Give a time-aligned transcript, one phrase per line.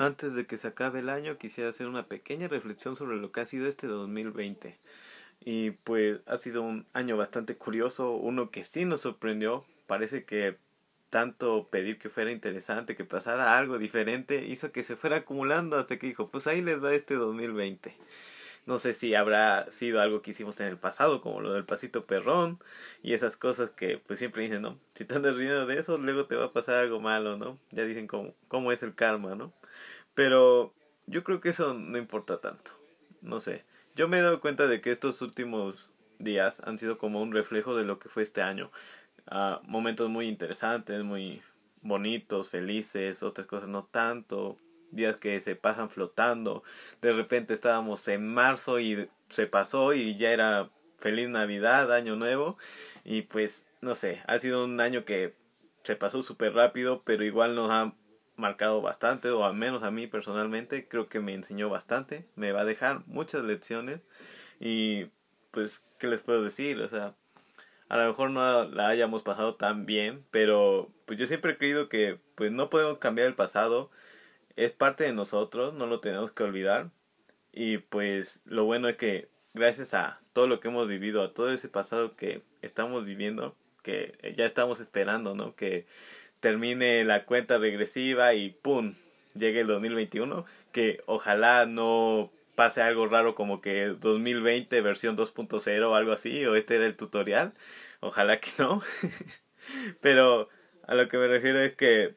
[0.00, 3.42] Antes de que se acabe el año, quisiera hacer una pequeña reflexión sobre lo que
[3.42, 4.78] ha sido este 2020.
[5.44, 9.66] Y pues ha sido un año bastante curioso, uno que sí nos sorprendió.
[9.86, 10.56] Parece que
[11.10, 15.98] tanto pedir que fuera interesante, que pasara algo diferente, hizo que se fuera acumulando hasta
[15.98, 17.94] que dijo, pues ahí les va este 2020.
[18.66, 22.06] No sé si habrá sido algo que hicimos en el pasado, como lo del pasito
[22.06, 22.58] perrón
[23.02, 24.78] y esas cosas que pues siempre dicen, ¿no?
[24.94, 27.58] Si te andas riendo de eso, luego te va a pasar algo malo, ¿no?
[27.70, 29.52] Ya dicen cómo, cómo es el karma, ¿no?
[30.14, 30.74] Pero
[31.06, 32.72] yo creo que eso no importa tanto.
[33.22, 33.64] No sé.
[33.96, 37.76] Yo me he dado cuenta de que estos últimos días han sido como un reflejo
[37.76, 38.70] de lo que fue este año.
[39.30, 41.42] Uh, momentos muy interesantes, muy
[41.82, 44.56] bonitos, felices, otras cosas no tanto.
[44.90, 46.62] Días que se pasan flotando.
[47.00, 52.58] De repente estábamos en marzo y se pasó y ya era feliz Navidad, año nuevo.
[53.04, 55.34] Y pues, no sé, ha sido un año que
[55.82, 57.94] se pasó súper rápido, pero igual nos ha
[58.36, 62.62] marcado bastante, o al menos a mí personalmente, creo que me enseñó bastante, me va
[62.62, 64.00] a dejar muchas lecciones
[64.58, 65.06] y
[65.50, 66.80] pues, ¿qué les puedo decir?
[66.80, 67.14] O sea,
[67.88, 71.88] a lo mejor no la hayamos pasado tan bien, pero pues yo siempre he creído
[71.88, 73.90] que pues no podemos cambiar el pasado,
[74.56, 76.90] es parte de nosotros, no lo tenemos que olvidar
[77.52, 81.52] y pues lo bueno es que gracias a todo lo que hemos vivido, a todo
[81.52, 85.54] ese pasado que estamos viviendo, que ya estamos esperando, ¿no?
[85.56, 85.86] Que
[86.40, 88.94] termine la cuenta regresiva y ¡pum!
[89.34, 95.94] llegue el 2021, que ojalá no pase algo raro como que 2020 versión 2.0 o
[95.94, 97.54] algo así, o este era el tutorial,
[98.00, 98.82] ojalá que no.
[100.00, 100.48] Pero
[100.86, 102.14] a lo que me refiero es que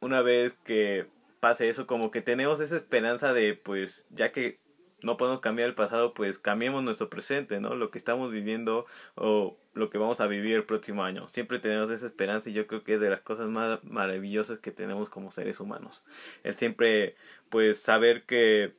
[0.00, 1.06] una vez que
[1.44, 4.60] pase eso, como que tenemos esa esperanza de, pues, ya que
[5.02, 7.74] no podemos cambiar el pasado, pues cambiemos nuestro presente, ¿no?
[7.74, 11.28] Lo que estamos viviendo o lo que vamos a vivir el próximo año.
[11.28, 14.70] Siempre tenemos esa esperanza y yo creo que es de las cosas más maravillosas que
[14.70, 16.06] tenemos como seres humanos.
[16.44, 17.14] Es siempre,
[17.50, 18.72] pues, saber que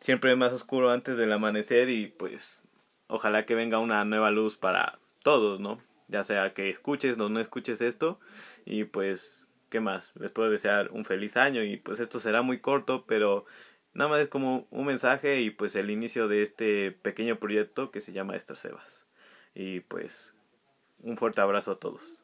[0.00, 2.64] siempre es más oscuro antes del amanecer y pues
[3.06, 5.80] ojalá que venga una nueva luz para todos, ¿no?
[6.08, 8.18] Ya sea que escuches o no escuches esto
[8.64, 9.43] y pues,
[9.74, 10.12] ¿qué más?
[10.14, 13.44] Les puedo desear un feliz año y pues esto será muy corto, pero
[13.94, 18.00] Nada más es como un mensaje y pues el inicio de este pequeño proyecto que
[18.00, 19.06] se llama Esther Sebas.
[19.54, 20.34] Y pues
[20.98, 22.18] un fuerte abrazo a todos.